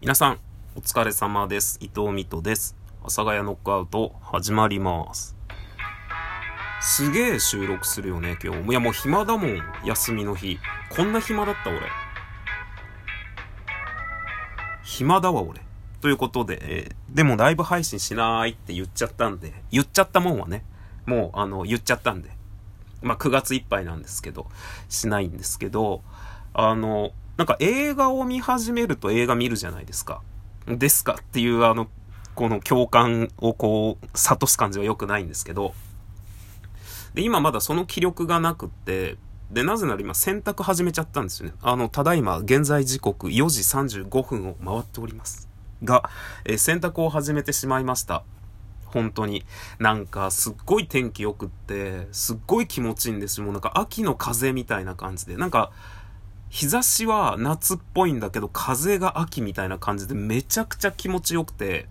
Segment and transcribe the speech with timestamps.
[0.00, 0.38] 皆さん、
[0.76, 1.76] お疲れ様です。
[1.82, 2.76] 伊藤美斗です。
[3.00, 5.36] 阿佐ヶ谷ノックアウト、始まります。
[6.80, 8.70] すげえ収録するよね、今日。
[8.70, 10.60] いや、もう暇だもん、休みの日。
[10.90, 11.80] こんな暇だった、俺。
[14.84, 15.62] 暇だわ、俺。
[16.00, 20.62] ということで、えーでもライブ配信しないって言っちゃったんで、言っちゃったもんはね、
[21.06, 22.30] もう、あの、言っちゃったんで。
[23.02, 24.46] まあ、9月いっぱいなんですけど、
[24.88, 26.02] しないんですけど、
[26.52, 30.20] あの、なんか映画を見始めると映画見るじゃないですか。
[30.66, 31.88] ですかっていうあの、
[32.34, 35.72] この共感をこう、諭す感じは良くないんですけど、
[37.14, 39.16] で、今まだその気力がなくって、
[39.52, 41.54] で、なぜなら今洗濯始めちゃったんですよね。
[41.62, 43.62] あの、ただいま現在時刻4時
[44.04, 45.48] 35分を回っております。
[45.84, 46.10] が、
[46.44, 48.24] えー洗濯を始めてしまいました。
[48.86, 49.44] 本当に。
[49.78, 53.44] なんか、すっごい天気良くって、すっごい気持ちいいんですよ。
[53.44, 55.36] もうなんか秋の風みたいな感じで。
[55.36, 55.70] なんか、
[56.50, 61.86] 日差しは夏っぽいんだけど、風が秋みたいな感じでめちゃくちゃ気持ちよくて、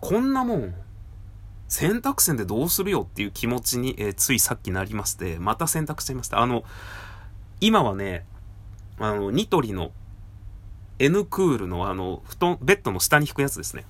[0.00, 0.74] こんなもん、
[1.68, 6.40] 洗濯船でどうするよっていう気持ちに、えーついさっきなりまして、また洗濯しちゃいました。
[6.40, 6.64] あの、
[7.60, 8.24] 今はね、
[8.98, 9.92] あの、ニトリの
[10.98, 13.84] N クールのあの、布団、ベッドの下に引くやつですね。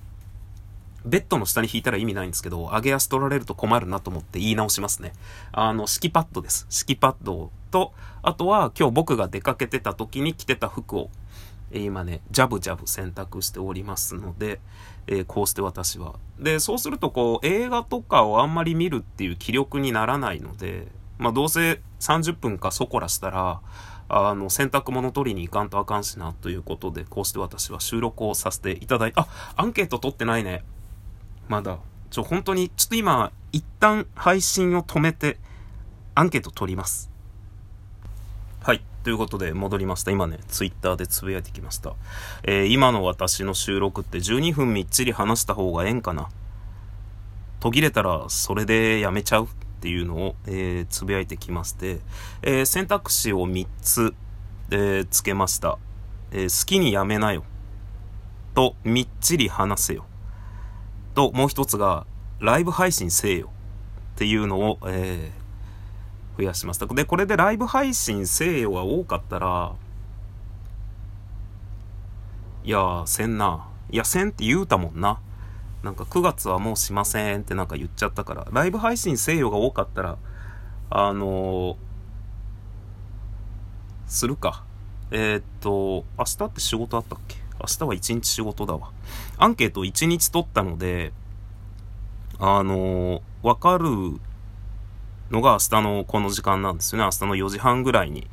[1.05, 5.13] ベッドの下に引いたら意味ないんですけど、上げ足取られると困るなと思って言い直しますね。
[5.51, 6.65] あの、敷きパッドです。
[6.69, 11.09] 敷きパッドをと、あとは今日僕が出かけてた時に着てた服を、
[11.71, 14.59] えー今ね、ジャブジャブ洗濯しておりますので、
[15.07, 16.15] えーこうして私は。
[16.39, 23.61] で、そうするとこう、映画とかをあんまり見るっていう気力にならないので、まあどうせ30分かそこらしたら、
[24.07, 30.63] あの、洗濯物取りに行かんとあかんしな、ということで、こうして私は収録をさせていただいてあ、アンケート取ってないね。
[31.47, 31.79] まだ。
[32.11, 35.39] ちょ、本当に、ちょっと今、一旦配信を止めて、
[36.13, 37.14] アンケート取ります。
[39.05, 40.09] ということで、戻りました。
[40.09, 41.93] 今ね、ツイッターでつぶやいてきました。
[42.41, 46.27] えー今の私の収録って12分みっちり話した方がええんかな？
[47.59, 49.47] 途切れたら、それでやめちゃうっ
[49.79, 51.99] ていうのを、えーつぶやいてきまして、
[52.41, 54.15] えー選択肢を3つ、
[54.71, 55.77] えーつけました。
[56.31, 57.43] え好きにやめなよ。
[58.55, 60.05] と、みっちり話せよ。
[61.13, 62.07] と、もう一つが、
[62.39, 63.51] ライブ配信せえよ。
[64.15, 65.44] っていうのを、えー
[66.37, 66.85] 増やしました。
[66.85, 69.73] で、これでライブ配信せえよが多かったら、
[72.63, 73.67] いや、せんな。
[73.91, 75.19] いや、せんって言うたもんな。
[75.83, 80.17] なんか9月はもうしませんってなんか言っちゃったから、ライブ配信せえよが多かったら、
[80.89, 81.75] あのー
[84.07, 84.63] するか。
[85.11, 87.37] えーっと、明日って仕事あったっけ？
[87.59, 88.91] 明日は1日仕事だわ。
[89.37, 91.13] アンケート1日取ったので、
[92.39, 94.19] あのーわかる
[95.31, 97.05] のが明日のこの時間なんですよね。
[97.05, 98.27] 明日の4時半ぐらいに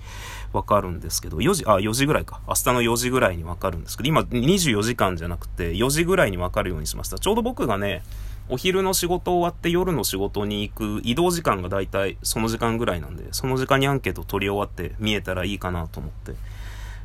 [0.53, 2.41] わかるんですけど、4時、あ、4時ぐらいか。
[2.47, 7.19] 明日の4時ぐらいにわかるんですけど、今24時間じゃなくて4時ぐらいにわかるようにしました。
[7.19, 8.03] ちょうど僕がね、
[8.49, 16.35] お昼の仕事終わって夜の仕事に行く移動時間がだいたいその時間ぐらいなんで、その時間にアンケート取り終わって見えたらいいかなと思って。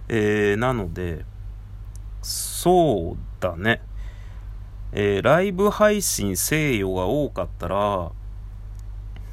[0.09, 1.25] えー、なので、
[2.21, 3.81] そうだね。
[4.93, 8.11] えー、ライブ配信せよが多かったら、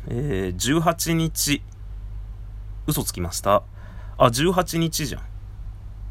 [0.08, 1.62] えー、18日、
[2.86, 3.62] 嘘つきました。
[4.18, 5.22] あ、18日じゃん。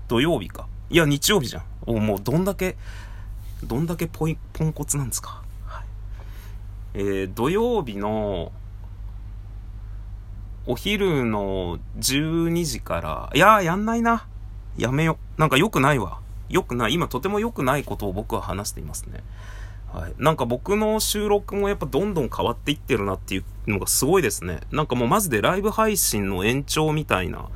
[0.08, 0.68] 土曜日か。
[0.90, 1.64] いや、日曜日じゃん。
[1.86, 2.76] おもうどんだけ、
[3.64, 5.44] どんだけポイ、ポンコツなんですか。
[5.66, 5.86] はい。
[6.96, 8.52] えー、土曜日の、
[10.66, 14.26] お昼の12時から、いやー、やんないな。
[14.78, 15.18] やめよ。
[15.38, 16.20] なんか良くないわ。
[16.50, 16.94] 良くない。
[16.94, 19.24] 今とても良くないことを僕は話していますね。
[19.94, 20.14] はい。
[20.18, 24.60] なんか僕の収録もやっぱどんどん変わっていってるなっていうのがすごいですね。
[24.72, 27.48] なんかもうマジでライブ配信の延長みたいな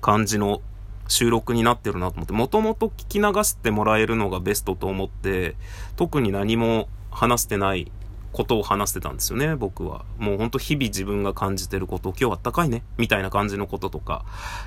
[0.00, 0.60] 感じの
[1.06, 5.56] 収録になってるなと思って、もともと聞き流してもらえるのがベストと思って、
[5.96, 7.90] 特に何も話してない
[8.32, 10.04] ことを話してたんですよね、僕は。
[10.18, 14.24] もうほんと日々自分が感じてること、今日あったかいね、みたいな感じのこととか、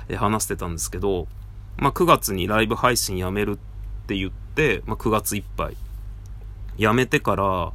[0.08, 1.26] え話してたんですけど、
[1.76, 5.76] まあ9月にライブ配信やめるって言って、まあ9月いっぱい。
[6.76, 7.72] やめてから、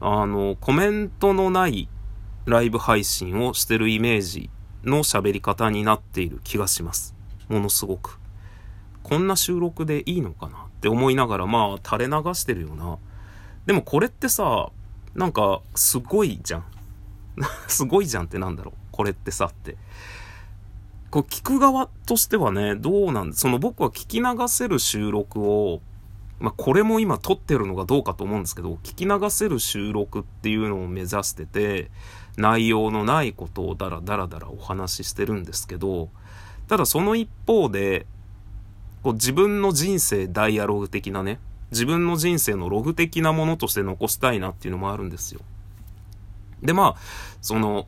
[0.00, 1.88] あの、コメントのない
[2.46, 4.50] ライブ配信をしてるイメージ
[4.84, 7.14] の喋り方になっている気がします。
[7.48, 8.18] ものすごく。
[9.02, 12.98] こんな収録でいいのかなって思いながら、まあ、垂れ流してるよな。
[13.66, 14.70] でもこれってさ、
[15.14, 16.64] なんか、すごいじゃん。
[17.68, 18.74] すごいじゃんってなんだろう。
[18.90, 19.76] これってさって。
[21.10, 25.80] こう、聞く側としてはね、どうなんその僕は聞き流せる収録を、
[26.40, 31.90] まあ、これも今撮ってるのがどうかと思うんですけど、聞き流せる収録っていうのを目指してて、
[32.36, 36.10] 内容のないことをダラダラダラお話ししてるんですけど、
[36.68, 38.06] ただその一方で、
[39.02, 41.38] こう自分の人生ダイアログ的なね、
[41.70, 45.40] 自分の人生のログ的なものとして残したいなっていうのもあるんですよ。
[46.62, 47.00] で、まあ、
[47.42, 47.86] その、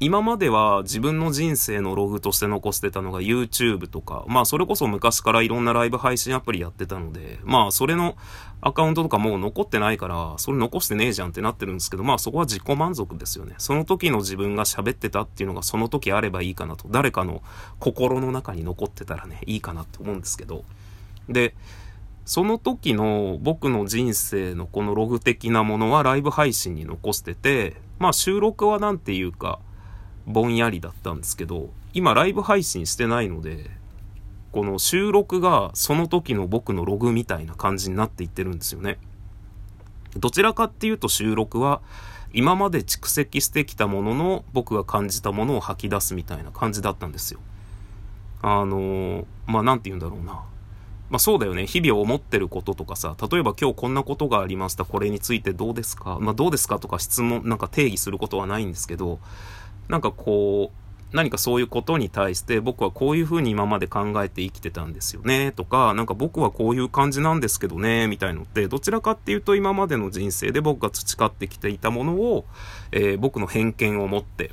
[0.00, 8.16] 今までは自分の人生のログとして残してたのが YouTube とか、まあそれこそ昔からいろんなライブ配信アプリやってたので、まあそれの
[8.60, 13.54] アカウントとかもう残ってないから、それ残してねえじゃんってなってるんですけど、まあそこは自己満足ですよね。
[13.58, 16.86] その時の自分が喋ってたっていうのがその時あればいいかなと。
[16.88, 17.42] 誰かの
[17.80, 20.62] 心の中に残ってたらね、いいかなって思うんですけど。
[21.28, 21.56] で、
[22.24, 29.58] その時の僕の人生のこのログ的なものはライブ配信に残してて、まあ収録はなんていうか、
[30.28, 33.70] ぼんやりだったんですけど、今ライブ配信してないので、
[34.52, 38.98] この収録がその時の僕のログみたいな感じになっていってるんですよね。
[40.16, 41.80] どちらかっていうと収録は
[42.32, 47.40] 今まで蓄積してきたものの僕が感じたものを吐き出すみたいな感じだったんですよ。
[48.42, 50.44] あの、まあなんて言うんだろうな。
[51.10, 51.66] まあそうだよね。
[51.66, 54.84] 日々思ってることとかさ、例えば今日こんなことがありました。
[54.84, 56.18] これについてどうですか？
[56.20, 56.78] まあどうですか？
[56.78, 59.18] とか質問、なんか定義することはないんですけど、
[59.88, 60.78] なんかこう、
[61.16, 72.44] 何かそういうことに対して僕はこういうふうに今まで考えて生きてたんですよねとか、なんか僕はこういう感じなんですけどね、みたいのって、どちらかっていうと今までの人生で僕が培ってきていたものを、
[72.92, 74.50] えー、僕の偏見を持って、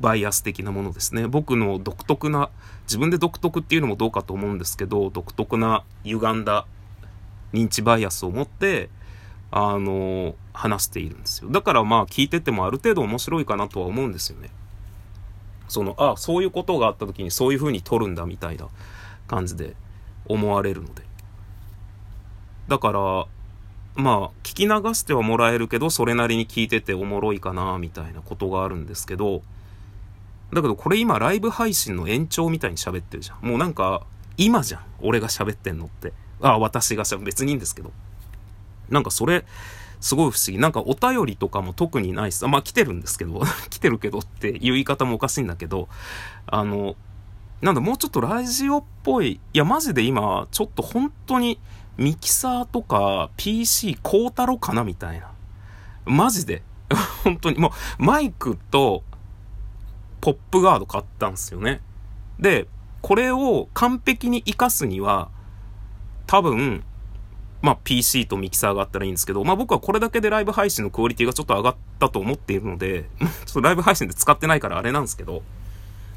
[0.00, 1.26] バイアス的なものですね。
[1.26, 2.50] 僕の独特な、
[2.84, 6.66] 自分で独特っていうのもどうかと思うんですけど、独特な歪んだ
[7.52, 8.90] 認知バイアスを持って、
[9.50, 11.50] あの、話しているんですよ。
[11.50, 14.50] だからまあ聞いててもある程度面白いかなとは思うんですよね。
[15.68, 18.68] その、あそういうことがあった時にそういう風に撮るんだみたいな
[19.26, 19.74] 感じで
[20.26, 21.02] 思われるので。
[22.68, 23.26] だから、
[23.96, 29.42] まあ、聞き流してはもらえるけど、それなりに聞いてておもろいかな、みたいなことがあるんですけど、
[30.52, 33.46] だけどこれ今ライブ配信の延長みたいに喋ってるじゃん。
[33.46, 34.02] もうなんか、
[34.36, 34.82] 今じゃん。
[35.00, 36.12] 俺が喋ってんのって。
[36.40, 37.92] ああ、私が喋別にいいんですけど。
[38.90, 39.44] なんかそれ、
[40.00, 40.58] すごい不思議。
[40.58, 42.46] なんかお便りとかも特にないっす。
[42.46, 45.88] まあ来てるんですけど、 来てるけどっていう言い方もおかしいんだけど、
[46.46, 46.96] あの、
[47.60, 49.40] なんだ、もうちょっとラジオっぽい。
[49.52, 51.60] いや、マジで今、ちょっと本当に
[51.98, 55.30] ミキサーとか PC 買うたろかなみたいな。
[56.06, 56.62] マジで。
[57.22, 57.58] 本当に。
[57.58, 59.04] もう、マイクと
[60.22, 61.82] ポップガード買ったんですよね。
[62.38, 62.66] で、
[63.02, 65.28] これを完璧に活かすには、
[66.26, 66.84] 多分、
[67.62, 75.42] まあ、PC とミキサーがあったらいいんですけど、まあ僕はこれだけでライブ配信のクオリティがちょっと上がったと思っているので、 ちょっとライブ配信で使ってないからあれなんですけど、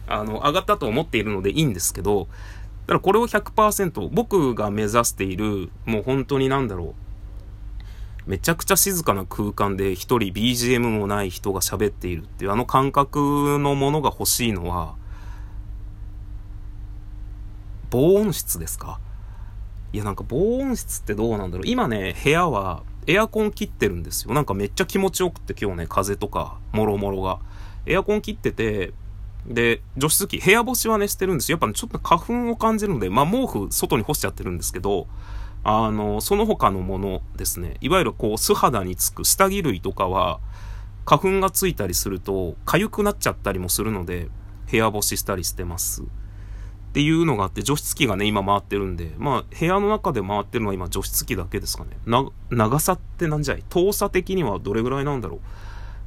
[0.08, 2.28] あの、上がったと思っているのでいいんですけど、
[2.86, 6.96] だからこれを100%、僕が目指している、もう本当になんだろ
[8.28, 14.96] う、めちゃくちゃ静かな空間で一人 BGM もない人が喋っているっていうあの感覚のものが欲しいのは、
[17.90, 19.00] 防音室ですか？
[19.94, 24.34] いやなんか防音室ってどうなんだろう今ね、部屋はエアコン切ってるんですよ。
[24.34, 27.40] なんかめっちゃ気持ちよくって今日ね、風とか、もろもろが。
[27.86, 28.94] エアコン切ってて、
[29.46, 31.56] で、除湿機、部屋干しはね、してるんですよ。
[31.56, 35.08] やっぱね、ちょっと花粉を感じるので、まあ毛布外に干しちゃってるんですけど、
[35.64, 40.40] あの、その他のものですね、いわゆるこう、素肌につく下着類とかは、
[41.06, 44.30] 花粉がついたりすると、痒くなっちゃったりもするので、
[44.72, 46.04] 部屋干ししたりしてます。
[46.94, 51.90] っていうのがあって、除湿機がね、今回ってるんで、まあ、部屋の中で回ってるのは今除湿機だけですかね。
[52.06, 55.40] な、長さってなんじゃい遠さ的にはどれぐらいなんだろ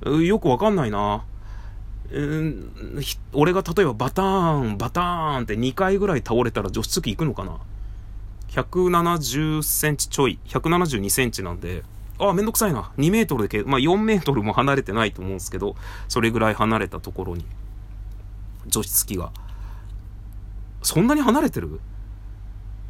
[0.02, 0.22] う？
[0.24, 1.24] よくわかんないな。
[2.12, 2.70] うん、
[3.32, 7.58] 俺が例えばバターン、バターンって2回ぐらい倒れたら除湿機行くのかな
[8.50, 11.82] ?170 センチちょい、172センチなんで、
[12.20, 12.92] あ、めんどくさいな。
[12.96, 15.74] 2メートルでけ、まあ4メートルも離れてないと思うんですけど、
[16.06, 17.44] それぐらい離れたところに、
[18.68, 19.32] 除湿機が
[20.82, 21.80] そんなに離れてる？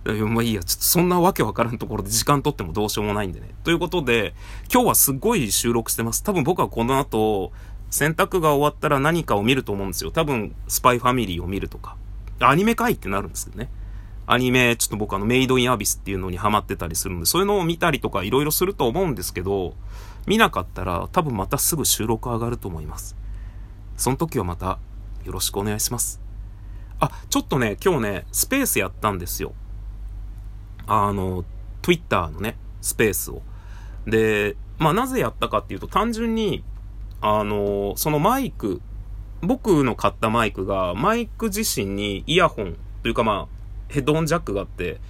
[0.06, 3.50] いや、まあいいや、ちょっとそんなわけわからんところで時間取ってもどうしようもないんでね。
[3.64, 4.34] ということで、
[4.72, 6.22] 今日はすっごい収録してます。
[6.22, 7.52] 多分僕はこの後、
[7.90, 10.10] 洗濯が終わったら何かを見ると思うんですよ。
[10.10, 11.96] 多分、スパイファミリーを見るとか。
[12.40, 13.70] アニメかいってなるんですけどね。
[14.26, 19.74] アニメ、ちょっと僕あの、メイドインアビスっていうのにハマってたりするんで、そういうのを見たりとかいろいろすると思うんですけど、
[20.26, 23.16] 見なかったら多分またすぐ収録上がると思います。
[23.96, 24.78] その時はまた
[25.24, 26.25] よろしくお願いします。
[27.00, 29.52] あ、ちょっとね、今日ね、スペースやったんですよ。
[30.86, 31.44] あの、
[31.82, 33.42] Twitter のね、スペースを。
[34.06, 36.64] で、まあなぜやったかっていうと、単純に、
[37.20, 38.80] あの、そのマイク、
[39.42, 45.00] 僕の買ったマイクが、マイク自身にイヤホンというかまあ、ヘッドホンジャックがあって、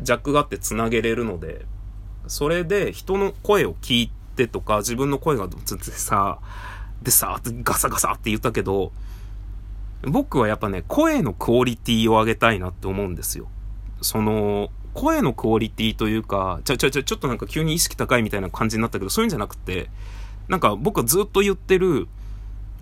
[0.00, 1.64] ジャックがあって繋げれるので、
[2.26, 6.38] それで人の声を聞いてとか、自分の声がつってさ、
[7.02, 8.92] でさ、ガサガサって言ったけど、
[10.02, 13.48] 僕はやっぱね、声のクオリティを上げたいなって思うんですよ。
[14.00, 19.90] その、声のクオリティというか、ちょ、ちょ、ちょ、ちょっとなんか急に意識高いみたいな感じになったけど、そういうんじゃなくて、
[20.48, 22.08] なんか僕はずっと言ってる、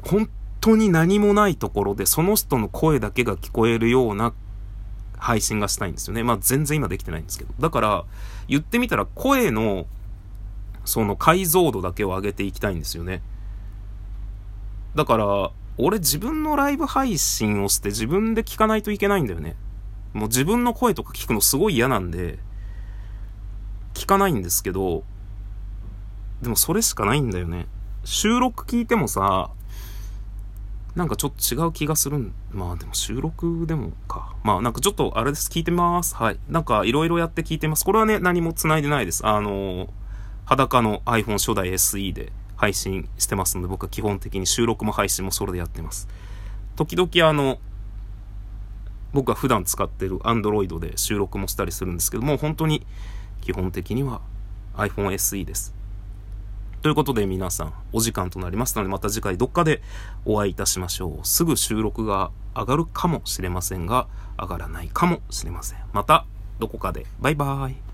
[0.02, 4.32] 本当に何もないところで、その人の声だけが聞こえるような
[5.18, 6.22] 配信がしたいんですよね。
[6.22, 7.52] まあ全然今できてないんですけど。
[7.58, 8.04] だから、
[8.46, 9.86] 言ってみたら声の、
[10.84, 13.22] その解像度だけを上げていきたいんですよね。
[14.94, 19.56] だから、俺自分のライブ配信をして自分で聞かないといけないんだよね。
[20.12, 22.38] もう自分の声とか聞くのすごい嫌なんで、
[23.94, 25.04] 聞かないんですけど、
[26.42, 27.66] でもそれしかないんだよね。
[28.04, 29.50] 収録聞いてもさ、
[30.96, 32.32] なんかちょっと違う気がする。
[32.50, 34.34] まあでも収録でもか。
[34.42, 35.48] まあなんかちょっとあれです。
[35.48, 36.16] 聞いてます。
[36.16, 36.40] はい。
[36.48, 37.84] なんかいろいろやって聞いてます。
[37.84, 39.24] これはね、何も繋いでないです。
[39.24, 39.88] あの
[40.44, 46.08] 裸の iPhone 初代 SE で配信してますので、僕は基本的に収録も配信もそれでやってます。
[46.76, 47.58] 時々あの、
[49.12, 52.84] 僕は普段使ってる Android で収録もしたりするんですけども、本当に
[53.40, 54.20] 基本的には
[54.74, 55.72] iPhone SE です。
[56.82, 59.80] ということで皆さん、お時間となりますので、また次回どっかで
[60.24, 61.26] お会いいたしましょう。
[61.26, 65.78] すぐ収録が上がるかもしれませんが、上がらないかもしれません。
[65.92, 66.26] また、
[66.58, 67.06] どこかで。
[67.20, 67.87] バイバーイ。